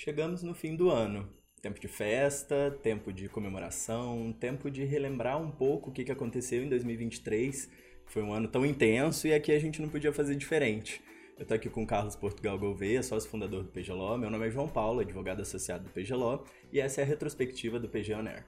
Chegamos 0.00 0.44
no 0.44 0.54
fim 0.54 0.76
do 0.76 0.90
ano. 0.90 1.28
Tempo 1.60 1.80
de 1.80 1.88
festa, 1.88 2.70
tempo 2.84 3.12
de 3.12 3.28
comemoração, 3.28 4.32
tempo 4.32 4.70
de 4.70 4.84
relembrar 4.84 5.42
um 5.42 5.50
pouco 5.50 5.90
o 5.90 5.92
que 5.92 6.12
aconteceu 6.12 6.62
em 6.62 6.68
2023. 6.68 7.68
Foi 8.06 8.22
um 8.22 8.32
ano 8.32 8.46
tão 8.46 8.64
intenso 8.64 9.26
e 9.26 9.34
aqui 9.34 9.50
a 9.50 9.58
gente 9.58 9.82
não 9.82 9.88
podia 9.88 10.12
fazer 10.12 10.36
diferente. 10.36 11.02
Eu 11.36 11.42
estou 11.42 11.56
aqui 11.56 11.68
com 11.68 11.82
o 11.82 11.86
Carlos 11.86 12.14
Portugal 12.14 12.56
Gouveia, 12.56 13.02
sócio 13.02 13.28
fundador 13.28 13.64
do 13.64 13.70
PGLO. 13.70 14.16
Meu 14.16 14.30
nome 14.30 14.46
é 14.46 14.50
João 14.52 14.68
Paulo, 14.68 15.00
advogado 15.00 15.42
associado 15.42 15.82
do 15.82 15.90
PGLO, 15.90 16.44
e 16.72 16.78
essa 16.78 17.00
é 17.00 17.04
a 17.04 17.06
retrospectiva 17.06 17.80
do 17.80 17.88
PG 17.88 18.14
On 18.14 18.28
Air. 18.28 18.46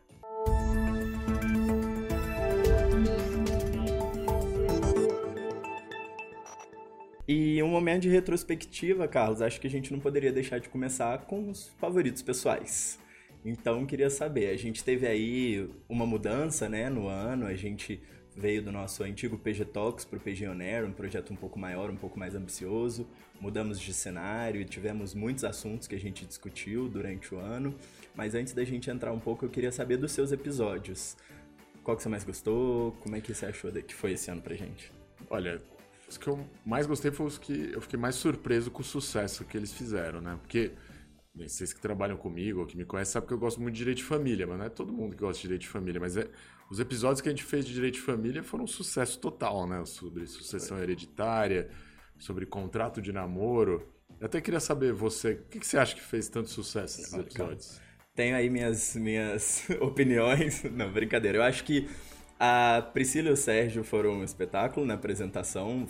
E 7.33 7.63
um 7.63 7.69
momento 7.69 8.03
de 8.03 8.09
retrospectiva, 8.09 9.07
Carlos, 9.07 9.41
acho 9.41 9.61
que 9.61 9.67
a 9.69 9.71
gente 9.71 9.93
não 9.93 10.01
poderia 10.01 10.33
deixar 10.33 10.59
de 10.59 10.69
começar 10.69 11.17
com 11.27 11.49
os 11.49 11.69
favoritos 11.79 12.23
pessoais. 12.23 12.99
Então, 13.45 13.87
queria 13.87 14.11
saber, 14.11 14.49
a 14.49 14.57
gente 14.57 14.83
teve 14.83 15.07
aí 15.07 15.71
uma 15.89 16.05
mudança, 16.05 16.69
né, 16.69 16.91
no 16.91 17.07
ano, 17.07 17.47
a 17.47 17.55
gente 17.55 18.01
veio 18.37 18.61
do 18.61 18.73
nosso 18.73 19.05
antigo 19.05 19.39
PG 19.39 19.67
Talks 19.67 20.05
para 20.05 20.17
o 20.17 20.21
PG 20.21 20.49
On 20.49 20.61
Air, 20.61 20.85
um 20.85 20.93
projeto 20.93 21.33
um 21.33 21.37
pouco 21.37 21.57
maior, 21.57 21.89
um 21.89 21.95
pouco 21.95 22.19
mais 22.19 22.35
ambicioso. 22.35 23.07
Mudamos 23.41 23.79
de 23.79 23.95
cenário 23.95 24.61
e 24.61 24.65
tivemos 24.65 25.15
muitos 25.15 25.45
assuntos 25.45 25.87
que 25.87 25.95
a 25.95 26.01
gente 26.01 26.27
discutiu 26.27 26.89
durante 26.89 27.33
o 27.33 27.39
ano. 27.39 27.77
Mas 28.13 28.35
antes 28.35 28.55
da 28.55 28.65
gente 28.65 28.91
entrar 28.91 29.13
um 29.13 29.21
pouco, 29.21 29.45
eu 29.45 29.49
queria 29.49 29.71
saber 29.71 29.99
dos 29.99 30.11
seus 30.11 30.33
episódios. 30.33 31.17
Qual 31.85 31.97
que 31.97 32.03
você 32.03 32.09
mais 32.09 32.25
gostou? 32.25 32.91
Como 33.01 33.15
é 33.15 33.21
que 33.21 33.33
você 33.33 33.47
achou 33.47 33.71
que 33.71 33.95
foi 33.95 34.15
esse 34.15 34.33
ano 34.33 34.43
pra 34.43 34.57
gente? 34.57 34.91
Olha, 35.29 35.63
os 36.11 36.19
que 36.19 36.29
eu 36.29 36.45
mais 36.67 36.87
gostei 36.87 37.11
foram 37.11 37.29
os 37.29 37.39
que 37.39 37.71
eu 37.73 37.81
fiquei 37.81 37.99
mais 37.99 38.17
surpreso 38.17 38.71
com 38.71 38.83
o 38.83 38.85
sucesso 38.85 39.45
que 39.45 39.57
eles 39.57 39.73
fizeram, 39.73 40.21
né? 40.21 40.37
Porque 40.41 40.73
vocês 41.35 41.73
que 41.73 41.81
trabalham 41.81 42.17
comigo 42.17 42.61
ou 42.61 42.67
que 42.67 42.77
me 42.77 42.85
conhecem 42.85 43.13
sabem 43.13 43.29
que 43.29 43.35
eu 43.35 43.39
gosto 43.39 43.61
muito 43.61 43.75
de 43.75 43.79
direito 43.79 43.99
de 43.99 44.05
família, 44.05 44.47
mas 44.47 44.59
não 44.59 44.65
é 44.65 44.69
todo 44.69 44.93
mundo 44.93 45.15
que 45.15 45.21
gosta 45.21 45.37
de 45.37 45.43
direito 45.43 45.63
de 45.63 45.69
família. 45.69 46.01
Mas 46.01 46.17
é, 46.17 46.29
os 46.69 46.81
episódios 46.81 47.21
que 47.21 47.29
a 47.29 47.33
gente 47.33 47.45
fez 47.45 47.65
de 47.65 47.73
direito 47.73 47.95
de 47.95 48.01
família 48.01 48.43
foram 48.43 48.65
um 48.65 48.67
sucesso 48.67 49.21
total, 49.21 49.67
né? 49.69 49.85
Sobre 49.85 50.27
sucessão 50.27 50.79
hereditária, 50.83 51.71
sobre 52.19 52.45
contrato 52.45 53.01
de 53.01 53.13
namoro. 53.13 53.89
Eu 54.19 54.27
até 54.27 54.41
queria 54.41 54.61
saber, 54.61 54.93
você, 54.93 55.33
o 55.33 55.45
que, 55.45 55.61
que 55.61 55.67
você 55.67 55.79
acha 55.79 55.95
que 55.95 56.03
fez 56.03 56.29
tanto 56.29 56.51
sucesso 56.51 56.99
nesses 56.99 57.15
episódios? 57.15 57.81
Tenho 58.17 58.35
aí 58.35 58.51
minhas, 58.51 58.97
minhas 58.97 59.65
opiniões. 59.81 60.65
Não, 60.65 60.93
brincadeira. 60.93 61.39
Eu 61.39 61.43
acho 61.43 61.63
que 61.63 61.89
a 62.43 62.81
Priscila 62.81 63.29
e 63.29 63.33
o 63.33 63.37
Sérgio 63.37 63.85
foram 63.85 64.13
um 64.21 64.25
espetáculo 64.25 64.87
na 64.87 64.95
apresentação, 64.95 65.87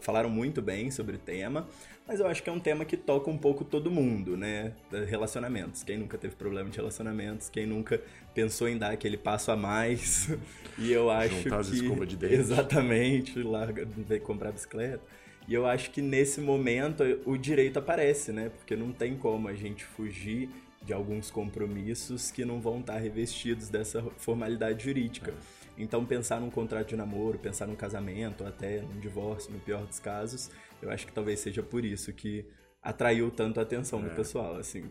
falaram 0.00 0.30
muito 0.30 0.62
bem 0.62 0.90
sobre 0.90 1.16
o 1.16 1.18
tema, 1.18 1.68
mas 2.08 2.20
eu 2.20 2.26
acho 2.26 2.42
que 2.42 2.48
é 2.48 2.52
um 2.52 2.58
tema 2.58 2.86
que 2.86 2.96
toca 2.96 3.30
um 3.30 3.36
pouco 3.36 3.62
todo 3.62 3.90
mundo, 3.90 4.34
né? 4.34 4.72
Relacionamentos. 5.06 5.82
Quem 5.82 5.98
nunca 5.98 6.16
teve 6.16 6.34
problema 6.36 6.70
de 6.70 6.78
relacionamentos, 6.78 7.50
quem 7.50 7.66
nunca 7.66 8.00
pensou 8.34 8.66
em 8.66 8.78
dar 8.78 8.92
aquele 8.92 9.18
passo 9.18 9.52
a 9.52 9.56
mais. 9.56 10.30
E 10.78 10.90
eu 10.90 11.10
acho 11.10 11.34
Juntar 11.42 11.60
as 11.60 11.68
escovas 11.68 12.08
de 12.08 12.16
dente. 12.16 12.34
Exatamente, 12.34 13.42
larga, 13.42 13.86
comprar 14.24 14.52
bicicleta. 14.52 15.02
E 15.46 15.52
eu 15.52 15.66
acho 15.66 15.90
que 15.90 16.00
nesse 16.00 16.40
momento 16.40 17.04
o 17.26 17.36
direito 17.36 17.78
aparece, 17.78 18.32
né? 18.32 18.48
Porque 18.48 18.74
não 18.74 18.90
tem 18.90 19.14
como 19.16 19.48
a 19.48 19.54
gente 19.54 19.84
fugir 19.84 20.48
de 20.84 20.92
alguns 20.92 21.30
compromissos 21.30 22.30
que 22.30 22.44
não 22.44 22.60
vão 22.60 22.80
estar 22.80 22.98
revestidos 22.98 23.68
dessa 23.68 24.02
formalidade 24.16 24.84
jurídica. 24.84 25.32
Então, 25.78 26.04
pensar 26.04 26.40
num 26.40 26.50
contrato 26.50 26.88
de 26.88 26.96
namoro, 26.96 27.38
pensar 27.38 27.66
num 27.66 27.76
casamento, 27.76 28.44
até 28.44 28.82
num 28.82 29.00
divórcio, 29.00 29.52
no 29.52 29.60
pior 29.60 29.86
dos 29.86 29.98
casos, 29.98 30.50
eu 30.82 30.90
acho 30.90 31.06
que 31.06 31.12
talvez 31.12 31.40
seja 31.40 31.62
por 31.62 31.84
isso 31.84 32.12
que 32.12 32.44
atraiu 32.82 33.30
tanto 33.30 33.60
a 33.60 33.62
atenção 33.62 34.00
é. 34.00 34.08
do 34.08 34.10
pessoal, 34.14 34.56
assim. 34.56 34.90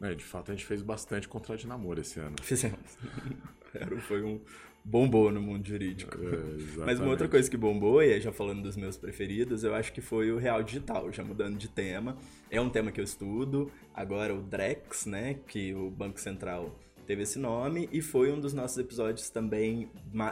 É, 0.00 0.14
de 0.14 0.24
fato, 0.24 0.52
a 0.52 0.54
gente 0.54 0.64
fez 0.64 0.82
bastante 0.82 1.28
contrato 1.28 1.60
de 1.60 1.66
namoro 1.66 2.00
esse 2.00 2.20
ano. 2.20 2.36
Fizemos. 2.42 2.78
Foi 4.06 4.22
um, 4.22 4.40
bombou 4.86 5.32
no 5.32 5.42
mundo 5.42 5.66
jurídico. 5.66 6.16
É, 6.16 6.78
Mas 6.86 7.00
uma 7.00 7.10
outra 7.10 7.26
coisa 7.26 7.50
que 7.50 7.56
bombou, 7.56 8.02
e 8.02 8.12
aí 8.12 8.20
já 8.20 8.30
falando 8.30 8.62
dos 8.62 8.76
meus 8.76 8.96
preferidos, 8.96 9.64
eu 9.64 9.74
acho 9.74 9.92
que 9.92 10.00
foi 10.00 10.30
o 10.30 10.38
Real 10.38 10.62
Digital, 10.62 11.12
já 11.12 11.24
mudando 11.24 11.58
de 11.58 11.68
tema. 11.68 12.16
É 12.48 12.60
um 12.60 12.70
tema 12.70 12.92
que 12.92 13.00
eu 13.00 13.04
estudo, 13.04 13.70
agora 13.92 14.32
o 14.32 14.40
Drex, 14.40 15.06
né, 15.06 15.40
que 15.48 15.74
o 15.74 15.90
Banco 15.90 16.20
Central 16.20 16.78
teve 17.04 17.22
esse 17.22 17.38
nome, 17.38 17.88
e 17.92 18.00
foi 18.00 18.30
um 18.30 18.40
dos 18.40 18.52
nossos 18.52 18.78
episódios 18.78 19.28
também 19.28 19.88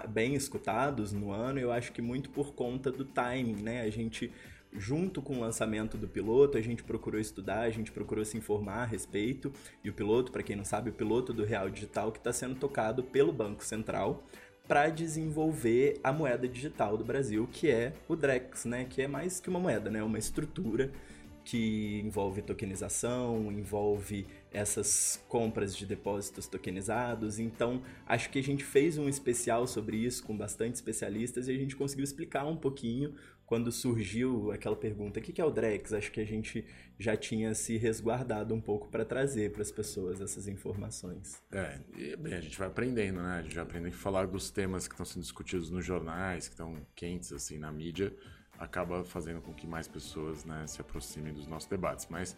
bem 0.08 0.34
escutados 0.34 1.12
no 1.12 1.32
ano, 1.32 1.58
eu 1.58 1.72
acho 1.72 1.92
que 1.92 2.02
muito 2.02 2.30
por 2.30 2.54
conta 2.54 2.90
do 2.90 3.04
timing, 3.04 3.60
né, 3.60 3.82
a 3.82 3.90
gente 3.90 4.30
junto 4.74 5.22
com 5.22 5.36
o 5.36 5.40
lançamento 5.40 5.96
do 5.96 6.08
piloto, 6.08 6.58
a 6.58 6.60
gente 6.60 6.82
procurou 6.82 7.20
estudar, 7.20 7.60
a 7.60 7.70
gente 7.70 7.92
procurou 7.92 8.24
se 8.24 8.36
informar 8.36 8.82
a 8.82 8.84
respeito. 8.84 9.52
E 9.82 9.88
o 9.88 9.92
piloto, 9.92 10.32
para 10.32 10.42
quem 10.42 10.56
não 10.56 10.64
sabe, 10.64 10.90
o 10.90 10.92
piloto 10.92 11.32
do 11.32 11.44
Real 11.44 11.70
Digital 11.70 12.10
que 12.10 12.18
está 12.18 12.32
sendo 12.32 12.56
tocado 12.56 13.02
pelo 13.02 13.32
Banco 13.32 13.64
Central 13.64 14.22
para 14.66 14.88
desenvolver 14.88 16.00
a 16.02 16.12
moeda 16.12 16.48
digital 16.48 16.96
do 16.96 17.04
Brasil, 17.04 17.46
que 17.52 17.70
é 17.70 17.92
o 18.08 18.16
Drex, 18.16 18.64
né? 18.64 18.86
Que 18.88 19.02
é 19.02 19.08
mais 19.08 19.38
que 19.38 19.48
uma 19.48 19.60
moeda, 19.60 19.90
né? 19.90 20.02
Uma 20.02 20.18
estrutura 20.18 20.90
que 21.44 22.00
envolve 22.02 22.40
tokenização, 22.40 23.52
envolve 23.52 24.26
essas 24.54 25.22
compras 25.28 25.76
de 25.76 25.84
depósitos 25.84 26.46
tokenizados. 26.46 27.38
Então, 27.40 27.82
acho 28.06 28.30
que 28.30 28.38
a 28.38 28.42
gente 28.42 28.64
fez 28.64 28.96
um 28.96 29.08
especial 29.08 29.66
sobre 29.66 29.96
isso 29.96 30.22
com 30.22 30.36
bastante 30.36 30.76
especialistas 30.76 31.48
e 31.48 31.50
a 31.50 31.58
gente 31.58 31.74
conseguiu 31.74 32.04
explicar 32.04 32.46
um 32.46 32.56
pouquinho 32.56 33.14
quando 33.44 33.70
surgiu 33.70 34.52
aquela 34.52 34.76
pergunta: 34.76 35.18
o 35.20 35.22
que 35.22 35.40
é 35.40 35.44
o 35.44 35.50
Drex? 35.50 35.92
Acho 35.92 36.10
que 36.10 36.20
a 36.20 36.24
gente 36.24 36.64
já 36.98 37.16
tinha 37.16 37.52
se 37.54 37.76
resguardado 37.76 38.54
um 38.54 38.60
pouco 38.60 38.88
para 38.88 39.04
trazer 39.04 39.52
para 39.52 39.62
as 39.62 39.72
pessoas 39.72 40.20
essas 40.20 40.46
informações. 40.46 41.42
É, 41.52 41.80
e 41.96 42.16
bem, 42.16 42.34
a 42.34 42.40
gente 42.40 42.56
vai 42.56 42.68
aprendendo, 42.68 43.20
né? 43.20 43.38
A 43.38 43.42
gente 43.42 43.56
vai 43.56 43.64
aprendendo 43.64 43.92
a 43.92 43.96
falar 43.96 44.26
dos 44.26 44.50
temas 44.50 44.86
que 44.86 44.94
estão 44.94 45.04
sendo 45.04 45.22
discutidos 45.22 45.68
nos 45.68 45.84
jornais, 45.84 46.46
que 46.46 46.54
estão 46.54 46.86
quentes 46.94 47.32
assim 47.32 47.58
na 47.58 47.72
mídia, 47.72 48.14
acaba 48.58 49.04
fazendo 49.04 49.40
com 49.40 49.52
que 49.52 49.66
mais 49.66 49.88
pessoas 49.88 50.44
né, 50.44 50.64
se 50.66 50.80
aproximem 50.80 51.32
dos 51.32 51.46
nossos 51.46 51.68
debates. 51.68 52.06
Mas 52.08 52.36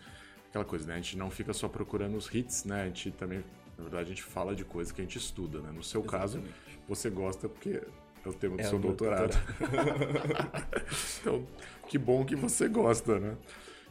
aquela 0.48 0.64
coisa, 0.64 0.86
né? 0.86 0.94
A 0.94 0.96
gente 0.96 1.16
não 1.16 1.30
fica 1.30 1.52
só 1.52 1.68
procurando 1.68 2.16
os 2.16 2.32
hits, 2.32 2.64
né? 2.64 2.82
A 2.82 2.86
gente 2.86 3.10
também, 3.12 3.44
na 3.76 3.84
verdade, 3.84 4.04
a 4.04 4.08
gente 4.08 4.22
fala 4.22 4.54
de 4.54 4.64
coisas 4.64 4.92
que 4.92 5.00
a 5.00 5.04
gente 5.04 5.18
estuda, 5.18 5.60
né? 5.60 5.70
No 5.72 5.82
seu 5.82 6.00
Exatamente. 6.00 6.42
caso, 6.42 6.42
você 6.88 7.10
gosta 7.10 7.48
porque 7.48 7.82
é 8.24 8.28
o 8.28 8.32
tema 8.32 8.56
do 8.56 8.62
é 8.62 8.64
seu 8.64 8.78
doutorado. 8.78 9.30
doutorado. 9.30 10.66
então, 11.20 11.46
que 11.88 11.98
bom 11.98 12.24
que 12.24 12.34
você 12.34 12.68
gosta, 12.68 13.18
né? 13.20 13.36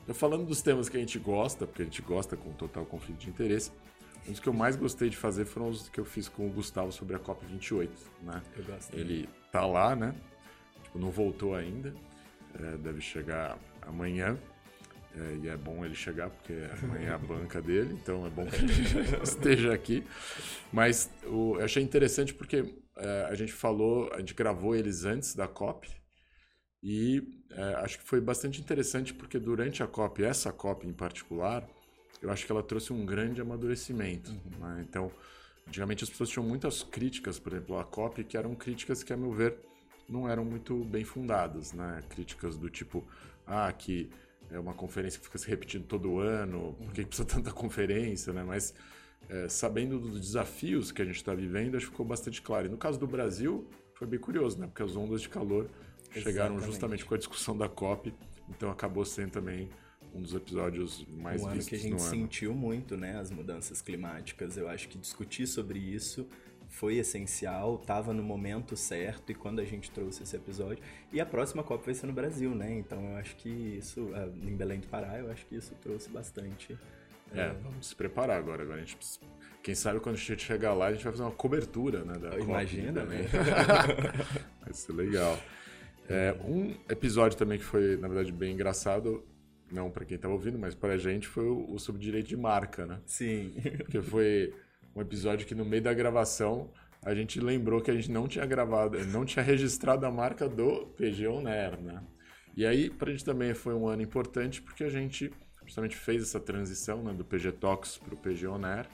Então, 0.04 0.14
falando 0.14 0.46
dos 0.46 0.62
temas 0.62 0.90
que 0.90 0.98
a 0.98 1.00
gente 1.00 1.18
gosta, 1.18 1.66
porque 1.66 1.82
a 1.82 1.86
gente 1.86 2.02
gosta 2.02 2.36
com 2.36 2.52
total 2.54 2.86
conflito 2.86 3.20
de 3.20 3.30
interesse, 3.30 3.72
um 4.28 4.32
dos 4.32 4.40
que 4.40 4.48
eu 4.48 4.54
mais 4.54 4.76
gostei 4.76 5.10
de 5.10 5.18
fazer 5.18 5.46
foram 5.46 5.70
os 5.70 5.88
que 5.88 6.00
eu 6.00 6.06
fiz 6.06 6.28
com 6.28 6.48
o 6.48 6.50
Gustavo 6.50 6.92
sobre 6.92 7.16
a 7.16 7.20
COP28, 7.20 7.90
né? 8.24 8.42
Eu 8.58 8.64
gosto. 8.64 8.94
Ele 8.96 9.30
tá 9.52 9.66
lá, 9.66 9.96
né? 9.96 10.16
Tipo, 10.84 11.00
não 11.00 11.12
voltou 11.12 11.56
ainda. 11.56 11.94
É, 12.60 12.78
deve 12.78 13.02
chegar 13.02 13.58
amanhã. 13.82 14.38
É, 15.18 15.36
e 15.42 15.48
é 15.48 15.56
bom 15.56 15.86
ele 15.86 15.96
chegar, 15.96 16.30
porque 16.30 16.54
amanhã 16.84 17.12
é 17.12 17.14
a 17.14 17.18
banca 17.18 17.62
dele, 17.62 17.94
então 17.94 18.26
é 18.26 18.30
bom 18.30 18.46
que 18.46 18.58
ele 18.58 18.74
esteja 19.24 19.74
aqui. 19.74 20.04
Mas 20.74 21.10
o, 21.24 21.58
eu 21.58 21.64
achei 21.64 21.82
interessante 21.82 22.34
porque 22.34 22.76
é, 22.98 23.28
a 23.30 23.36
gente 23.36 23.54
falou, 23.54 24.12
a 24.14 24.20
gente 24.20 24.34
gravou 24.34 24.76
eles 24.76 25.06
antes 25.06 25.34
da 25.34 25.48
COP 25.48 25.90
e 26.84 27.24
é, 27.52 27.76
acho 27.76 27.98
que 27.98 28.04
foi 28.04 28.20
bastante 28.20 28.60
interessante 28.60 29.14
porque 29.14 29.40
durante 29.40 29.82
a 29.82 29.88
COP, 29.88 30.24
essa 30.24 30.52
COP 30.52 30.86
em 30.86 30.94
particular, 30.94 31.68
eu 32.22 32.30
acho 32.30 32.46
que 32.46 32.52
ela 32.52 32.64
trouxe 32.64 32.92
um 32.92 33.06
grande 33.06 33.40
amadurecimento. 33.40 34.32
Uhum. 34.32 34.60
Né? 34.60 34.86
Então, 34.88 35.12
antigamente 35.66 36.04
as 36.04 36.10
pessoas 36.10 36.30
tinham 36.30 36.46
muitas 36.46 36.84
críticas, 36.84 37.40
por 37.40 37.54
exemplo, 37.54 37.78
à 37.78 37.86
COP, 37.86 38.24
que 38.26 38.36
eram 38.36 38.54
críticas 38.54 39.02
que, 39.02 39.14
a 39.14 39.18
meu 39.18 39.32
ver, 39.32 39.58
não 40.10 40.30
eram 40.30 40.44
muito 40.44 40.84
bem 40.84 41.04
fundadas, 41.04 41.74
né? 41.74 42.04
Críticas 42.10 42.58
do 42.58 42.70
tipo, 42.70 43.04
ah, 43.48 43.72
que 43.72 44.10
é 44.52 44.60
uma 44.60 44.74
conferência 44.74 45.20
que 45.20 45.26
fica 45.26 45.38
se 45.38 45.48
repetindo 45.48 45.86
todo 45.86 46.20
ano, 46.20 46.76
por 46.80 46.94
que 46.94 47.06
precisa 47.06 47.28
tanta 47.28 47.52
conferência, 47.52 48.34
né? 48.34 48.44
Mas 48.44 48.74
é, 49.30 49.50
sabendo 49.50 50.00
dos 50.00 50.20
desafios 50.20 50.92
que 50.92 51.02
a 51.02 51.06
gente 51.06 51.18
está 51.18 51.34
vivendo, 51.34 51.76
acho 51.76 51.86
que 51.86 51.92
ficou 51.92 52.06
bastante 52.06 52.42
claro. 52.42 52.68
E 52.68 52.70
no 52.70 52.78
caso 52.78 53.00
do 53.00 53.08
Brasil, 53.08 53.68
foi 53.94 54.08
bem 54.08 54.20
curioso, 54.20 54.60
né? 54.60 54.68
Porque 54.68 54.84
as 54.84 54.96
ondas 54.96 55.22
de 55.22 55.30
calor 55.30 55.66
Exatamente. 55.66 56.24
chegaram 56.24 56.60
justamente 56.60 57.06
com 57.06 57.16
a 57.16 57.18
discussão 57.18 57.58
da 57.58 57.68
COP, 57.68 58.14
então 58.50 58.70
acabou 58.70 59.04
sendo 59.04 59.32
também 59.32 59.70
um 60.14 60.22
dos 60.22 60.34
episódios 60.34 61.06
mais 61.18 61.44
um 61.44 61.50
vistos 61.50 61.68
ano 61.68 61.70
que 61.70 61.76
a 61.76 61.90
gente 61.90 62.02
sentiu 62.02 62.54
muito, 62.54 62.96
né? 62.96 63.20
As 63.20 63.32
mudanças 63.32 63.82
climáticas. 63.82 64.56
Eu 64.58 64.70
acho 64.70 64.88
que 64.88 64.98
discutir 64.98 65.48
sobre 65.48 65.80
isso 65.80 66.28
foi 66.70 66.98
essencial, 66.98 67.76
estava 67.76 68.14
no 68.14 68.24
momento 68.24 68.76
certo 68.76 69.32
e 69.32 69.36
quando 69.36 69.60
a 69.60 69.66
gente 69.66 69.90
trouxe 69.92 70.24
esse 70.24 70.36
episódio. 70.36 70.84
E 71.12 71.20
a 71.20 71.26
próxima 71.26 71.64
COP 71.64 71.86
vai 71.86 71.94
ser 71.94 72.08
no 72.08 72.14
Brasil, 72.14 72.52
né? 72.54 72.74
Então 72.78 73.12
eu 73.12 73.16
acho 73.18 73.36
que 73.38 73.50
isso, 73.50 74.10
é, 74.14 74.26
em 74.48 74.56
Belém 74.56 74.80
do 74.80 74.88
Pará, 74.88 75.18
eu 75.20 75.32
acho 75.32 75.46
que 75.46 75.56
isso 75.56 75.74
trouxe 75.82 76.10
bastante 76.10 76.78
é, 77.34 77.54
vamos 77.62 77.88
se 77.88 77.96
preparar 77.96 78.38
agora. 78.38 78.64
agora 78.64 78.82
a 78.82 78.86
gente, 78.86 78.98
quem 79.64 79.76
sabe 79.76 80.00
quando 80.00 80.16
a 80.16 80.18
gente 80.18 80.44
chegar 80.44 80.74
lá, 80.74 80.88
a 80.88 80.94
gente 80.94 81.04
vai 81.04 81.12
fazer 81.12 81.24
uma 81.24 81.32
cobertura 81.32 82.04
né, 82.04 82.14
da 82.14 82.38
Imagina, 82.40 83.04
né? 83.04 83.26
vai 84.62 84.74
ser 84.74 84.94
legal. 84.94 85.38
É, 86.08 86.36
um 86.46 86.76
episódio 86.90 87.38
também 87.38 87.58
que 87.58 87.64
foi, 87.64 87.98
na 87.98 88.08
verdade, 88.08 88.32
bem 88.32 88.54
engraçado, 88.54 89.26
não 89.72 89.90
para 89.90 90.06
quem 90.06 90.16
estava 90.16 90.34
ouvindo, 90.34 90.60
mas 90.60 90.76
para 90.76 90.94
a 90.94 90.98
gente 90.98 91.28
foi 91.28 91.46
o, 91.46 91.74
o 91.74 91.80
sobre 91.80 92.02
direito 92.02 92.28
de 92.28 92.38
marca, 92.38 92.86
né? 92.86 93.00
Sim. 93.06 93.56
Porque 93.78 94.02
foi 94.02 94.54
um 94.96 95.02
episódio 95.02 95.46
que 95.46 95.54
no 95.54 95.66
meio 95.66 95.82
da 95.82 95.94
gravação 95.94 96.70
a 97.04 97.14
gente 97.14 97.40
lembrou 97.40 97.82
que 97.82 97.92
a 97.92 97.94
gente 97.94 98.10
não 98.10 98.28
tinha 98.28 98.46
gravado, 98.46 98.98
não 99.06 99.26
tinha 99.26 99.44
registrado 99.44 100.06
a 100.06 100.12
marca 100.12 100.50
do 100.50 100.88
PG 100.98 101.28
On 101.28 101.48
Air, 101.48 101.80
né? 101.80 102.02
E 102.56 102.66
aí, 102.66 102.90
para 102.90 103.10
a 103.10 103.12
gente 103.12 103.26
também 103.26 103.54
foi 103.54 103.76
um 103.76 103.88
ano 103.88 104.02
importante 104.02 104.62
porque 104.62 104.84
a 104.84 104.90
gente 104.90 105.32
justamente 105.66 105.96
fez 105.96 106.24
essa 106.24 106.40
transição 106.40 107.04
né, 107.04 107.14
do 107.14 107.26
PG 107.26 107.54
Talks 107.54 107.98
para 107.98 108.14
o 108.14 108.18
PG 108.18 108.48
On 108.48 108.64
Air, 108.66 108.88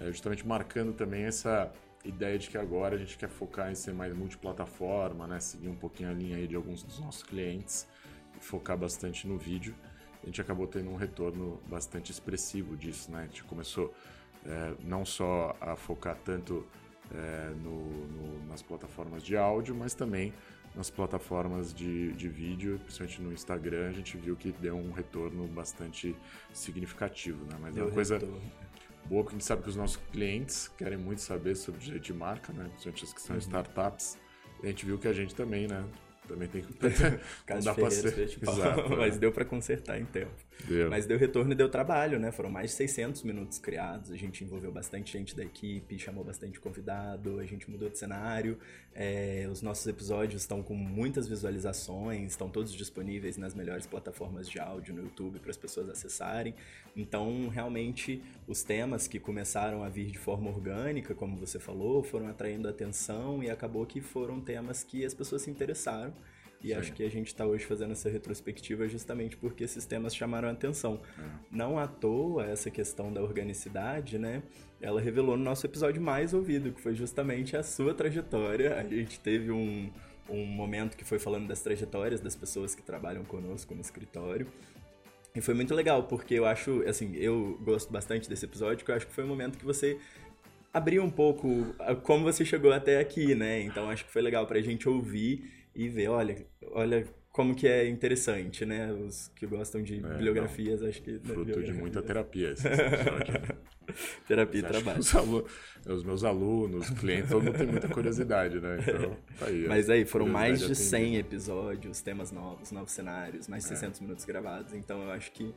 é, 0.00 0.06
justamente 0.06 0.46
marcando 0.46 0.92
também 0.92 1.24
essa 1.24 1.72
ideia 2.04 2.38
de 2.38 2.48
que 2.48 2.58
agora 2.58 2.96
a 2.96 2.98
gente 2.98 3.16
quer 3.16 3.28
focar 3.28 3.70
em 3.70 3.74
ser 3.74 3.92
mais 3.92 4.14
multiplataforma, 4.14 5.26
né, 5.26 5.38
seguir 5.38 5.68
um 5.68 5.76
pouquinho 5.76 6.10
a 6.10 6.12
linha 6.12 6.36
aí 6.36 6.46
de 6.46 6.56
alguns 6.56 6.82
dos 6.82 6.98
nossos 6.98 7.22
clientes 7.22 7.86
e 8.36 8.44
focar 8.44 8.76
bastante 8.76 9.26
no 9.26 9.38
vídeo. 9.38 9.74
A 10.22 10.26
gente 10.26 10.40
acabou 10.40 10.66
tendo 10.66 10.90
um 10.90 10.96
retorno 10.96 11.60
bastante 11.68 12.10
expressivo 12.10 12.76
disso, 12.76 13.10
né? 13.10 13.22
A 13.22 13.26
gente 13.26 13.44
começou 13.44 13.94
é, 14.48 14.74
não 14.82 15.04
só 15.04 15.54
a 15.60 15.76
focar 15.76 16.16
tanto 16.24 16.66
é, 17.14 17.52
no, 17.62 18.06
no, 18.08 18.46
nas 18.48 18.62
plataformas 18.62 19.22
de 19.22 19.36
áudio, 19.36 19.74
mas 19.74 19.94
também 19.94 20.32
nas 20.74 20.90
plataformas 20.90 21.74
de, 21.74 22.12
de 22.12 22.28
vídeo, 22.28 22.78
principalmente 22.84 23.22
no 23.22 23.32
Instagram, 23.32 23.88
a 23.88 23.92
gente 23.92 24.16
viu 24.16 24.36
que 24.36 24.52
deu 24.52 24.76
um 24.76 24.92
retorno 24.92 25.46
bastante 25.48 26.16
significativo, 26.52 27.44
né? 27.46 27.58
Mas 27.60 27.74
deu 27.74 27.84
é 27.84 27.86
uma 27.86 27.94
coisa 27.94 28.14
retorno. 28.14 28.40
boa, 29.06 29.22
porque 29.22 29.36
a 29.36 29.38
gente 29.38 29.44
sabe 29.44 29.62
que 29.62 29.68
os 29.68 29.76
nossos 29.76 29.96
clientes 30.12 30.68
querem 30.68 30.98
muito 30.98 31.20
saber 31.20 31.56
sobre 31.56 31.80
direito 31.80 32.04
de 32.04 32.14
marca, 32.14 32.52
né? 32.52 32.64
Principalmente 32.68 33.04
as 33.04 33.12
que 33.12 33.20
são 33.20 33.34
uhum. 33.34 33.40
startups. 33.40 34.18
E 34.62 34.66
a 34.66 34.70
gente 34.70 34.86
viu 34.86 34.98
que 34.98 35.08
a 35.08 35.12
gente 35.12 35.34
também, 35.34 35.66
né? 35.66 35.84
Também 36.28 36.46
tem 36.46 36.62
que. 36.62 36.72
Caso 37.46 37.64
dá 37.64 37.74
pra 37.74 37.90
ser. 37.90 38.28
Tipo, 38.28 38.50
Exato, 38.50 38.90
mas 38.96 39.16
é. 39.16 39.18
deu 39.18 39.32
para 39.32 39.44
consertar 39.44 39.98
em 39.98 40.04
tempo. 40.04 40.30
Deu. 40.66 40.90
Mas 40.90 41.06
deu 41.06 41.16
retorno 41.16 41.52
e 41.52 41.54
deu 41.54 41.68
trabalho, 41.68 42.18
né? 42.18 42.30
Foram 42.30 42.50
mais 42.50 42.70
de 42.70 42.76
600 42.76 43.22
minutos 43.22 43.58
criados. 43.58 44.10
A 44.10 44.16
gente 44.16 44.44
envolveu 44.44 44.70
bastante 44.70 45.12
gente 45.12 45.34
da 45.34 45.42
equipe, 45.42 45.98
chamou 45.98 46.22
bastante 46.22 46.60
convidado, 46.60 47.40
a 47.40 47.44
gente 47.46 47.70
mudou 47.70 47.88
de 47.88 47.98
cenário. 47.98 48.58
É, 48.94 49.48
os 49.50 49.62
nossos 49.62 49.86
episódios 49.86 50.42
estão 50.42 50.62
com 50.62 50.74
muitas 50.74 51.28
visualizações, 51.28 52.32
estão 52.32 52.50
todos 52.50 52.72
disponíveis 52.72 53.36
nas 53.36 53.54
melhores 53.54 53.86
plataformas 53.86 54.48
de 54.48 54.58
áudio 54.58 54.94
no 54.94 55.02
YouTube 55.02 55.38
para 55.38 55.50
as 55.50 55.56
pessoas 55.56 55.88
acessarem. 55.88 56.54
Então, 56.96 57.48
realmente, 57.48 58.20
os 58.46 58.64
temas 58.64 59.06
que 59.06 59.20
começaram 59.20 59.84
a 59.84 59.88
vir 59.88 60.10
de 60.10 60.18
forma 60.18 60.50
orgânica, 60.50 61.14
como 61.14 61.36
você 61.36 61.60
falou, 61.60 62.02
foram 62.02 62.26
atraindo 62.26 62.68
atenção 62.68 63.40
e 63.40 63.48
acabou 63.48 63.86
que 63.86 64.00
foram 64.00 64.40
temas 64.40 64.82
que 64.82 65.04
as 65.04 65.14
pessoas 65.14 65.42
se 65.42 65.50
interessaram 65.50 66.12
e 66.62 66.68
Sim. 66.68 66.74
acho 66.74 66.92
que 66.92 67.02
a 67.04 67.10
gente 67.10 67.28
está 67.28 67.46
hoje 67.46 67.64
fazendo 67.64 67.92
essa 67.92 68.08
retrospectiva 68.08 68.88
justamente 68.88 69.36
porque 69.36 69.62
esses 69.64 69.86
temas 69.86 70.14
chamaram 70.14 70.48
a 70.48 70.52
atenção. 70.52 71.00
É. 71.18 71.22
Não 71.50 71.78
à 71.78 71.86
toa 71.86 72.46
essa 72.46 72.70
questão 72.70 73.12
da 73.12 73.22
organicidade, 73.22 74.18
né? 74.18 74.42
Ela 74.80 75.00
revelou 75.00 75.36
no 75.36 75.44
nosso 75.44 75.66
episódio 75.66 76.02
mais 76.02 76.34
ouvido, 76.34 76.72
que 76.72 76.80
foi 76.80 76.94
justamente 76.94 77.56
a 77.56 77.62
sua 77.62 77.94
trajetória. 77.94 78.76
A 78.76 78.82
gente 78.82 79.20
teve 79.20 79.50
um, 79.50 79.90
um 80.28 80.44
momento 80.44 80.96
que 80.96 81.04
foi 81.04 81.18
falando 81.18 81.46
das 81.46 81.60
trajetórias 81.60 82.20
das 82.20 82.34
pessoas 82.34 82.74
que 82.74 82.82
trabalham 82.82 83.24
conosco 83.24 83.74
no 83.74 83.80
escritório. 83.80 84.46
E 85.34 85.40
foi 85.40 85.54
muito 85.54 85.74
legal, 85.74 86.04
porque 86.04 86.34
eu 86.34 86.44
acho, 86.44 86.82
assim, 86.88 87.14
eu 87.14 87.58
gosto 87.62 87.92
bastante 87.92 88.28
desse 88.28 88.44
episódio, 88.44 88.84
que 88.84 88.90
eu 88.90 88.94
acho 88.96 89.06
que 89.06 89.12
foi 89.12 89.22
um 89.22 89.28
momento 89.28 89.58
que 89.58 89.64
você 89.64 89.98
abriu 90.72 91.02
um 91.02 91.10
pouco 91.10 91.48
como 92.02 92.24
você 92.24 92.44
chegou 92.44 92.72
até 92.72 92.98
aqui, 92.98 93.34
né? 93.34 93.62
Então 93.62 93.88
acho 93.90 94.04
que 94.04 94.12
foi 94.12 94.22
legal 94.22 94.46
pra 94.46 94.60
gente 94.60 94.88
ouvir 94.88 95.68
e 95.74 95.88
ver, 95.88 96.08
olha, 96.08 96.46
olha 96.72 97.06
como 97.38 97.54
que 97.54 97.68
é 97.68 97.88
interessante, 97.88 98.66
né? 98.66 98.92
Os 98.92 99.28
que 99.36 99.46
gostam 99.46 99.82
de 99.82 99.98
é, 99.98 100.00
bibliografias, 100.00 100.80
não. 100.80 100.88
acho 100.88 101.00
que... 101.00 101.20
Fruto 101.20 101.62
de 101.62 101.72
muita 101.72 102.02
terapia 102.02 102.52
esse 102.52 102.64
Terapia 104.26 104.60
e 104.60 104.62
trabalho. 104.62 104.98
Os, 104.98 105.14
alunos, 105.14 105.52
os, 105.86 106.04
meus 106.04 106.24
alunos, 106.24 106.90
clientes, 106.90 107.30
todo 107.30 107.44
mundo 107.44 107.56
tem 107.56 107.66
muita 107.66 107.88
curiosidade, 107.88 108.60
né? 108.60 108.78
Então, 108.80 109.16
tá 109.38 109.46
aí. 109.46 109.66
Mas 109.66 109.88
aí, 109.88 110.04
foram 110.04 110.26
mais 110.26 110.60
de 110.60 110.74
100 110.74 111.16
episódios, 111.16 112.02
temas 112.02 112.30
novos, 112.30 112.70
novos 112.70 112.92
cenários, 112.92 113.48
mais 113.48 113.62
de 113.62 113.70
600 113.70 113.98
é. 113.98 114.02
minutos 114.02 114.24
gravados. 114.24 114.74
Então, 114.74 115.02
eu 115.04 115.10
acho 115.10 115.32
que, 115.32 115.54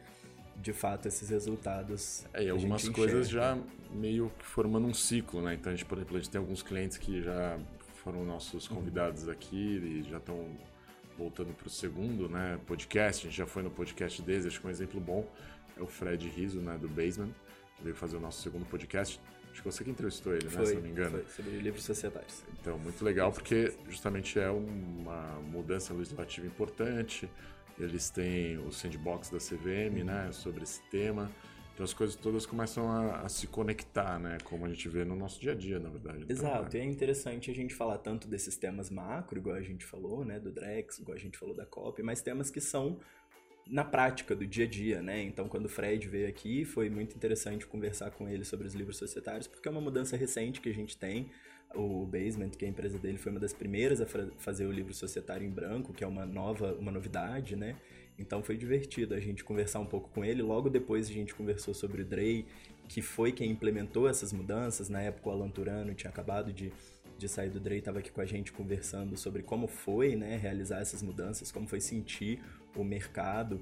de 0.61 0.73
fato, 0.73 1.07
esses 1.07 1.29
resultados... 1.29 2.25
É, 2.33 2.43
e 2.43 2.49
algumas 2.49 2.87
coisas 2.87 3.27
já 3.27 3.57
meio 3.91 4.31
que 4.37 4.45
formando 4.45 4.87
um 4.87 4.93
ciclo, 4.93 5.41
né? 5.41 5.55
Então, 5.55 5.71
a 5.71 5.75
gente, 5.75 5.85
por 5.85 5.97
exemplo, 5.97 6.17
a 6.17 6.19
gente 6.19 6.29
tem 6.29 6.39
alguns 6.39 6.61
clientes 6.61 6.97
que 6.97 7.21
já 7.21 7.59
foram 8.03 8.23
nossos 8.23 8.67
convidados 8.67 9.27
aqui 9.27 9.57
e 9.57 10.09
já 10.09 10.17
estão 10.17 10.47
voltando 11.17 11.53
para 11.53 11.67
o 11.67 11.69
segundo 11.69 12.29
né, 12.29 12.59
podcast. 12.65 13.27
A 13.27 13.29
gente 13.29 13.37
já 13.37 13.45
foi 13.45 13.63
no 13.63 13.69
podcast 13.69 14.21
deles, 14.21 14.45
acho 14.45 14.59
que 14.59 14.67
um 14.67 14.69
exemplo 14.69 14.99
bom 14.99 15.27
é 15.77 15.81
o 15.81 15.87
Fred 15.87 16.27
Riso, 16.27 16.59
né, 16.59 16.77
do 16.77 16.87
Basement, 16.87 17.31
que 17.77 17.83
veio 17.83 17.95
fazer 17.95 18.17
o 18.17 18.19
nosso 18.19 18.41
segundo 18.41 18.65
podcast. 18.65 19.19
Acho 19.51 19.61
que 19.61 19.65
você 19.65 19.83
que 19.83 19.89
entrevistou 19.89 20.33
ele, 20.33 20.49
foi, 20.49 20.61
né, 20.61 20.65
se 20.67 20.75
não 20.75 20.81
me 20.81 20.89
engano. 20.89 21.17
Foi, 21.19 21.43
sobre 21.43 21.59
livros 21.59 21.83
societários. 21.83 22.43
Então, 22.59 22.77
muito 22.79 23.03
legal, 23.03 23.31
porque 23.31 23.73
justamente 23.89 24.39
é 24.39 24.49
uma 24.49 25.39
mudança 25.41 25.93
legislativa 25.93 26.47
importante. 26.47 27.29
Eles 27.83 28.09
têm 28.09 28.57
o 28.59 28.71
sandbox 28.71 29.29
da 29.29 29.39
CVM, 29.39 29.99
uhum. 29.99 30.05
né, 30.05 30.31
sobre 30.31 30.63
esse 30.63 30.81
tema. 30.89 31.31
Então 31.73 31.83
as 31.85 31.93
coisas 31.93 32.15
todas 32.15 32.45
começam 32.45 32.89
a, 32.91 33.21
a, 33.21 33.29
se 33.29 33.47
conectar, 33.47 34.19
né? 34.19 34.37
Como 34.43 34.65
a 34.65 34.69
gente 34.69 34.87
vê 34.89 35.03
no 35.03 35.15
nosso 35.15 35.39
dia 35.39 35.53
a 35.53 35.55
dia, 35.55 35.79
na 35.79 35.89
verdade. 35.89 36.25
Exato, 36.29 36.67
então, 36.67 36.79
e 36.79 36.83
é 36.83 36.85
interessante 36.85 37.49
a 37.49 37.55
gente 37.55 37.73
falar 37.73 37.97
tanto 37.97 38.27
desses 38.27 38.55
temas 38.57 38.89
macro, 38.89 39.39
igual 39.39 39.55
a 39.55 39.61
gente 39.61 39.85
falou, 39.85 40.23
né? 40.23 40.39
Do 40.39 40.51
Drex, 40.51 40.99
igual 40.99 41.15
a 41.15 41.19
gente 41.19 41.37
falou 41.37 41.55
da 41.55 41.65
COP, 41.65 42.03
mas 42.03 42.21
temas 42.21 42.51
que 42.51 42.61
são 42.61 42.99
na 43.71 43.85
prática 43.85 44.35
do 44.35 44.45
dia 44.45 44.65
a 44.65 44.67
dia, 44.67 45.01
né? 45.01 45.23
Então, 45.23 45.47
quando 45.47 45.65
o 45.65 45.69
Fred 45.69 46.05
veio 46.09 46.27
aqui, 46.27 46.65
foi 46.65 46.89
muito 46.89 47.15
interessante 47.15 47.65
conversar 47.65 48.11
com 48.11 48.27
ele 48.27 48.43
sobre 48.43 48.67
os 48.67 48.75
livros 48.75 48.97
societários, 48.97 49.47
porque 49.47 49.65
é 49.65 49.71
uma 49.71 49.79
mudança 49.79 50.17
recente 50.17 50.59
que 50.59 50.67
a 50.67 50.73
gente 50.73 50.97
tem. 50.97 51.31
O 51.73 52.05
Basement, 52.05 52.49
que 52.49 52.65
é 52.65 52.67
a 52.67 52.71
empresa 52.71 52.99
dele, 52.99 53.17
foi 53.17 53.31
uma 53.31 53.39
das 53.39 53.53
primeiras 53.53 54.01
a 54.01 54.05
fazer 54.37 54.65
o 54.65 54.71
livro 54.73 54.93
societário 54.93 55.47
em 55.47 55.49
branco, 55.49 55.93
que 55.93 56.03
é 56.03 56.07
uma 56.07 56.25
nova, 56.25 56.73
uma 56.73 56.91
novidade, 56.91 57.55
né? 57.55 57.77
Então 58.19 58.43
foi 58.43 58.57
divertido 58.57 59.15
a 59.15 59.21
gente 59.21 59.41
conversar 59.41 59.79
um 59.79 59.85
pouco 59.85 60.09
com 60.09 60.25
ele. 60.25 60.41
Logo 60.41 60.69
depois 60.69 61.07
a 61.09 61.13
gente 61.13 61.33
conversou 61.33 61.73
sobre 61.73 62.01
o 62.01 62.05
Drey, 62.05 62.45
que 62.89 63.01
foi 63.01 63.31
quem 63.31 63.49
implementou 63.51 64.09
essas 64.09 64.33
mudanças. 64.33 64.89
Na 64.89 65.01
época 65.01 65.29
o 65.29 65.31
Alan 65.31 65.49
Turano 65.49 65.93
tinha 65.93 66.09
acabado 66.09 66.51
de, 66.51 66.73
de 67.21 67.29
sair 67.29 67.49
do 67.49 67.59
Drey, 67.59 67.79
estava 67.79 67.99
aqui 67.99 68.11
com 68.11 68.19
a 68.19 68.25
gente 68.25 68.51
conversando 68.51 69.15
sobre 69.15 69.43
como 69.43 69.67
foi 69.67 70.15
né, 70.15 70.35
realizar 70.37 70.79
essas 70.79 71.03
mudanças, 71.03 71.51
como 71.51 71.67
foi 71.67 71.79
sentir 71.79 72.43
o 72.75 72.83
mercado. 72.83 73.61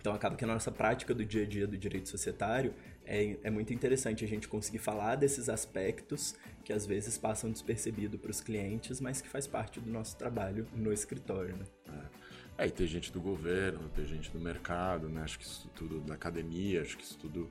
Então 0.00 0.12
acaba 0.12 0.34
que 0.34 0.44
a 0.44 0.48
nossa 0.48 0.72
prática 0.72 1.14
do 1.14 1.24
dia 1.24 1.44
a 1.44 1.46
dia 1.46 1.66
do 1.66 1.78
direito 1.78 2.08
societário 2.08 2.74
é, 3.06 3.36
é 3.44 3.50
muito 3.50 3.72
interessante 3.72 4.24
a 4.24 4.28
gente 4.28 4.48
conseguir 4.48 4.78
falar 4.78 5.14
desses 5.14 5.48
aspectos 5.48 6.34
que 6.64 6.72
às 6.72 6.84
vezes 6.84 7.16
passam 7.16 7.50
despercebido 7.52 8.18
para 8.18 8.32
os 8.32 8.40
clientes, 8.40 9.00
mas 9.00 9.20
que 9.20 9.28
faz 9.28 9.46
parte 9.46 9.78
do 9.78 9.88
nosso 9.88 10.16
trabalho 10.16 10.66
no 10.74 10.92
escritório. 10.92 11.56
Né? 11.56 11.64
É. 11.88 12.22
É, 12.64 12.66
e 12.66 12.70
tem 12.70 12.86
gente 12.86 13.10
do 13.10 13.20
governo, 13.20 13.88
tem 13.94 14.04
gente 14.04 14.30
do 14.30 14.38
mercado, 14.38 15.08
né? 15.08 15.22
Acho 15.22 15.38
que 15.38 15.44
isso 15.44 15.70
tudo, 15.74 16.00
da 16.00 16.14
academia, 16.14 16.82
acho 16.82 16.98
que 16.98 17.02
isso 17.02 17.18
tudo 17.18 17.50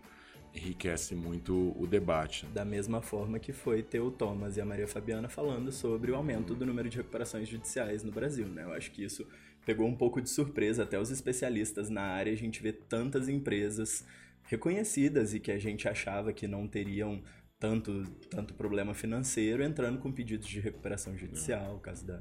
enriquece 0.54 1.16
muito 1.16 1.76
o 1.80 1.88
debate. 1.88 2.46
Da 2.48 2.66
mesma 2.66 3.02
forma 3.02 3.40
que 3.40 3.54
foi 3.54 3.82
ter 3.82 4.00
o 4.00 4.12
Thomas 4.12 4.58
e 4.58 4.62
a 4.62 4.66
Maria 4.66 4.88
Fabiana 4.88 5.30
falando 5.30 5.72
sobre 5.72 6.12
o 6.12 6.16
aumento 6.16 6.54
do 6.54 6.66
número 6.66 6.90
de 6.90 6.98
recuperações 6.98 7.48
judiciais 7.48 8.04
no 8.04 8.12
Brasil, 8.12 8.48
né? 8.48 8.64
Eu 8.64 8.74
acho 8.74 8.92
que 8.92 9.04
isso 9.04 9.26
pegou 9.66 9.88
um 9.88 9.96
pouco 9.96 10.22
de 10.22 10.30
surpresa 10.30 10.84
até 10.84 11.00
os 11.00 11.12
especialistas 11.12 11.90
na 11.90 12.02
área, 12.02 12.34
a 12.34 12.38
gente 12.38 12.62
vê 12.62 12.74
tantas 12.74 13.30
empresas 13.30 14.06
reconhecidas 14.44 15.34
e 15.34 15.40
que 15.40 15.52
a 15.52 15.60
gente 15.60 15.88
achava 15.88 16.34
que 16.34 16.48
não 16.48 16.68
teriam 16.68 17.22
tanto, 17.60 18.04
tanto 18.30 18.54
problema 18.56 18.94
financeiro 18.94 19.64
entrando 19.64 20.00
com 20.00 20.12
pedidos 20.12 20.48
de 20.48 20.60
recuperação 20.60 21.16
judicial, 21.16 21.76
o 21.76 21.80
caso 21.80 22.06
da 22.06 22.20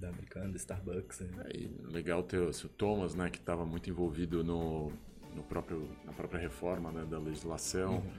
da 0.00 0.08
americana, 0.08 0.48
da 0.48 0.56
Starbucks. 0.56 1.20
Né? 1.20 1.44
É, 1.54 1.92
legal 1.92 2.22
ter 2.22 2.38
o 2.38 2.52
seu 2.52 2.68
Thomas, 2.70 3.14
né, 3.14 3.28
que 3.28 3.38
estava 3.38 3.66
muito 3.66 3.90
envolvido 3.90 4.42
no, 4.42 4.90
no 5.34 5.42
próprio, 5.42 5.88
na 6.04 6.12
própria 6.12 6.40
reforma 6.40 6.90
né, 6.90 7.04
da 7.08 7.18
legislação, 7.18 7.96
uhum. 7.96 8.10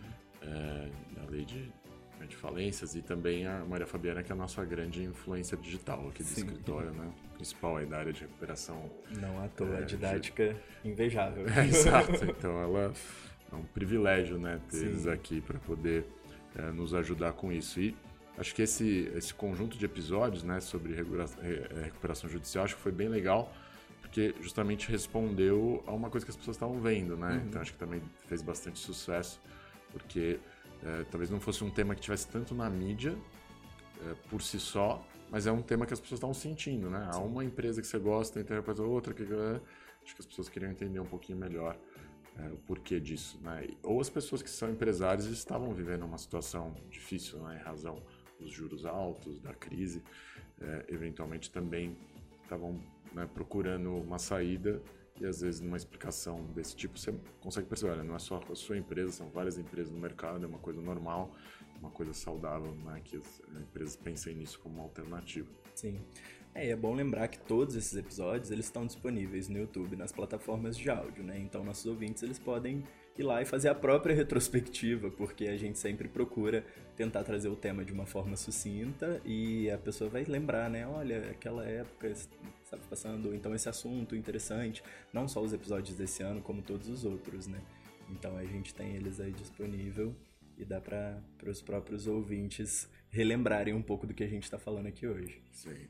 é, 0.42 0.90
da 1.16 1.30
lei 1.30 1.46
de, 1.46 1.72
né, 2.20 2.26
de 2.28 2.36
falências, 2.36 2.96
e 2.96 3.02
também 3.02 3.46
a 3.46 3.64
Maria 3.66 3.86
Fabiana, 3.86 4.24
que 4.24 4.32
é 4.32 4.36
a 4.36 4.38
nossa 4.38 4.64
grande 4.66 5.04
influência 5.04 5.58
digital 5.58 6.08
aqui 6.08 6.24
do 6.24 6.30
Sim. 6.30 6.42
escritório, 6.42 6.92
né? 6.92 7.12
Principal 7.36 7.78
aí 7.78 7.86
da 7.86 7.98
área 7.98 8.14
de 8.14 8.22
recuperação. 8.22 8.90
Não 9.20 9.44
à 9.44 9.48
toa, 9.48 9.78
é, 9.78 9.82
didática 9.82 10.56
de... 10.84 10.90
invejável. 10.90 11.46
É, 11.48 11.66
exato, 11.68 12.26
então 12.26 12.62
ela 12.62 12.94
é 13.52 13.56
um 13.56 13.64
privilégio, 13.64 14.38
né, 14.38 14.60
ter 14.70 14.78
Sim. 14.78 14.86
eles 14.88 15.08
aqui 15.08 15.42
para 15.42 15.60
poder 15.60 16.06
é, 16.56 16.72
nos 16.72 16.94
ajudar 16.94 17.34
com 17.34 17.52
isso. 17.52 17.80
E 17.80 17.96
Acho 18.38 18.56
que 18.56 18.62
esse, 18.62 19.12
esse 19.16 19.34
conjunto 19.34 19.78
de 19.78 19.86
episódios 19.86 20.44
né, 20.44 20.60
sobre 20.60 20.96
recuperação 21.84 22.30
judicial 22.30 22.66
acho 22.66 22.76
que 22.76 22.82
foi 22.82 22.92
bem 22.92 23.08
legal, 23.08 23.54
porque 24.12 24.36
justamente 24.42 24.92
respondeu 24.92 25.82
a 25.88 25.94
uma 25.94 26.10
coisa 26.10 26.26
que 26.26 26.32
as 26.32 26.36
pessoas 26.36 26.58
estavam 26.58 26.82
vendo, 26.82 27.16
né? 27.16 27.38
Uhum. 27.38 27.48
Então 27.48 27.62
acho 27.62 27.72
que 27.72 27.80
também 27.80 28.04
fez 28.28 28.42
bastante 28.42 28.78
sucesso, 28.78 29.40
porque 29.90 30.38
é, 30.84 31.06
talvez 31.10 31.32
não 31.32 31.40
fosse 31.40 31.64
um 31.64 31.70
tema 31.70 31.96
que 31.96 32.02
tivesse 32.02 32.28
tanto 32.28 32.54
na 32.54 32.70
mídia 32.70 33.18
é, 34.06 34.14
por 34.30 34.42
si 34.42 34.60
só, 34.60 35.02
mas 35.30 35.48
é 35.48 35.52
um 35.52 35.62
tema 35.62 35.86
que 35.86 35.94
as 35.94 36.00
pessoas 36.02 36.18
estavam 36.18 36.34
sentindo, 36.34 36.90
né? 36.90 37.10
Há 37.10 37.20
uma 37.20 37.46
empresa 37.46 37.80
que 37.80 37.88
você 37.88 37.98
gosta, 37.98 38.42
então 38.42 38.58
depois 38.58 38.78
outra 38.82 39.14
que 39.14 39.24
acho 39.24 40.14
que 40.14 40.20
as 40.20 40.26
pessoas 40.26 40.50
queriam 40.50 40.70
entender 40.70 41.00
um 41.00 41.06
pouquinho 41.06 41.38
melhor 41.38 41.78
é, 42.38 42.48
o 42.50 42.58
porquê 42.58 43.00
disso, 43.00 43.40
né? 43.42 43.66
Ou 43.82 44.02
as 44.02 44.10
pessoas 44.10 44.42
que 44.42 44.50
são 44.50 44.70
empresários 44.70 45.26
estavam 45.28 45.74
vivendo 45.74 46.04
uma 46.04 46.18
situação 46.18 46.76
difícil, 46.90 47.40
né, 47.44 47.60
em 47.62 47.64
razão 47.64 48.04
dos 48.38 48.52
juros 48.52 48.86
altos, 48.86 49.40
da 49.40 49.54
crise, 49.54 50.04
eventualmente 50.90 51.50
também 51.50 51.96
estavam 52.44 52.82
né, 53.14 53.28
procurando 53.34 53.96
uma 53.96 54.18
saída 54.20 54.82
e 55.20 55.26
às 55.26 55.42
vezes 55.42 55.62
numa 55.62 55.78
explicação 55.78 56.44
desse 56.56 56.76
tipo 56.76 56.98
você 56.98 57.14
consegue 57.40 57.68
perceber, 57.68 57.94
olha, 57.94 58.04
não 58.04 58.16
é 58.16 58.20
só 58.20 58.42
a 58.50 58.56
sua 58.56 58.78
empresa, 58.78 59.12
são 59.12 59.30
várias 59.30 59.58
empresas 59.58 59.92
no 59.92 60.00
mercado, 60.00 60.44
é 60.44 60.48
uma 60.48 60.60
coisa 60.60 60.82
normal, 60.82 61.32
uma 61.80 61.92
coisa 61.92 62.14
saudável, 62.14 62.74
né, 62.86 63.02
que 63.04 63.18
as 63.18 63.42
empresas 63.62 63.96
pensem 63.96 64.36
nisso 64.36 64.60
como 64.60 64.76
uma 64.76 64.84
alternativa. 64.84 65.48
Sim. 65.76 66.00
É, 66.54 66.70
é 66.70 66.76
bom 66.76 66.94
lembrar 66.94 67.28
que 67.28 67.40
todos 67.40 67.76
esses 67.76 67.96
episódios 67.96 68.52
eles 68.52 68.66
estão 68.66 68.86
disponíveis 68.86 69.48
no 69.48 69.58
YouTube, 69.58 69.96
nas 69.96 70.12
plataformas 70.12 70.78
de 70.78 70.90
áudio, 70.90 71.24
né? 71.24 71.40
Então 71.40 71.64
nossos 71.64 71.86
ouvintes 71.86 72.24
eles 72.24 72.38
podem 72.38 72.84
ir 73.18 73.24
lá 73.24 73.42
e 73.42 73.46
fazer 73.46 73.70
a 73.70 73.76
própria 73.76 74.14
retrospectiva, 74.16 75.10
porque 75.10 75.48
a 75.48 75.58
gente 75.58 75.80
sempre 75.80 76.08
procura 76.08 76.66
tentar 76.96 77.24
trazer 77.24 77.50
o 77.50 77.56
tema 77.56 77.86
de 77.86 77.94
uma 77.94 78.06
forma 78.06 78.36
sucinta 78.36 79.22
e 79.26 79.70
a 79.70 79.78
pessoa 79.78 80.10
vai 80.10 80.24
lembrar, 80.24 80.70
né? 80.70 80.86
Olha, 80.86 81.32
aquela 81.32 81.66
época 81.66 82.14
estava 82.72 82.84
passando, 82.90 83.36
então 83.36 83.54
esse 83.54 83.68
assunto 83.68 84.16
interessante, 84.16 84.82
não 85.12 85.28
só 85.28 85.42
os 85.42 85.52
episódios 85.52 85.98
desse 85.98 86.24
ano, 86.24 86.42
como 86.42 86.62
todos 86.62 86.88
os 86.88 87.04
outros, 87.04 87.48
né? 87.48 87.62
Então 88.10 88.38
a 88.38 88.46
gente 88.46 88.74
tem 88.74 88.96
eles 88.96 89.20
aí 89.20 89.32
disponível 89.32 90.16
e 90.58 90.64
dá 90.64 90.80
para 90.80 91.22
os 91.46 91.62
próprios 91.62 92.08
ouvintes 92.08 92.90
relembrarem 93.10 93.74
um 93.74 93.82
pouco 93.82 94.08
do 94.08 94.14
que 94.14 94.24
a 94.24 94.28
gente 94.28 94.44
está 94.44 94.58
falando 94.58 94.88
aqui 94.88 95.06
hoje. 95.06 95.42
Sim. 95.52 95.88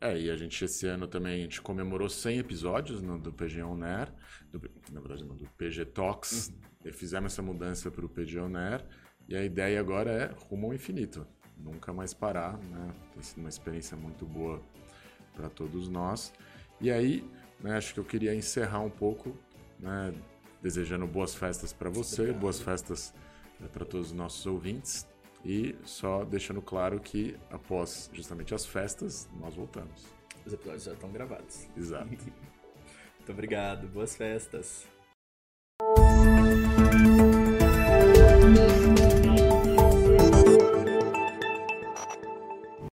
É, 0.00 0.18
e 0.18 0.30
a 0.30 0.36
gente 0.36 0.64
esse 0.64 0.86
ano 0.86 1.06
também 1.06 1.34
a 1.34 1.42
gente 1.42 1.60
comemorou 1.60 2.08
100 2.08 2.38
episódios 2.38 3.02
no, 3.02 3.18
do 3.18 3.32
PG 3.32 3.62
On 3.62 3.82
Air, 3.82 4.12
do, 4.50 4.70
na 4.90 5.00
verdade 5.00 5.24
não, 5.24 5.36
do 5.36 5.46
PG 5.58 5.86
Talks, 5.86 6.48
uhum. 6.48 6.88
e 6.88 6.92
fizemos 6.92 7.32
essa 7.32 7.42
mudança 7.42 7.90
para 7.90 8.06
o 8.06 8.08
PG 8.08 8.40
On 8.40 8.56
Air, 8.56 8.86
e 9.28 9.36
a 9.36 9.44
ideia 9.44 9.78
agora 9.78 10.10
é 10.10 10.34
rumo 10.48 10.68
ao 10.68 10.74
infinito, 10.74 11.26
nunca 11.58 11.92
mais 11.92 12.14
parar, 12.14 12.56
né? 12.58 12.94
Tem 13.12 13.22
sido 13.22 13.40
uma 13.40 13.50
experiência 13.50 13.94
muito 13.94 14.24
boa 14.24 14.62
para 15.40 15.48
todos 15.48 15.88
nós. 15.88 16.32
E 16.80 16.90
aí, 16.90 17.24
né, 17.60 17.76
acho 17.76 17.94
que 17.94 18.00
eu 18.00 18.04
queria 18.04 18.34
encerrar 18.34 18.80
um 18.80 18.90
pouco, 18.90 19.34
né, 19.78 20.12
desejando 20.62 21.06
boas 21.06 21.34
festas 21.34 21.72
para 21.72 21.88
você, 21.88 22.20
Obrigado. 22.22 22.40
boas 22.40 22.60
festas 22.60 23.14
né, 23.58 23.66
para 23.72 23.84
todos 23.84 24.08
os 24.08 24.12
nossos 24.12 24.44
ouvintes. 24.46 25.06
E 25.42 25.74
só 25.84 26.22
deixando 26.24 26.60
claro 26.60 27.00
que 27.00 27.34
após 27.50 28.10
justamente 28.12 28.54
as 28.54 28.66
festas, 28.66 29.26
nós 29.40 29.54
voltamos. 29.54 30.04
Os 30.44 30.52
episódios 30.52 30.84
já 30.84 30.92
estão 30.92 31.10
gravados. 31.10 31.66
Exato. 31.74 32.06
Muito 33.16 33.32
obrigado, 33.32 33.88
boas 33.88 34.14
festas. 34.16 34.86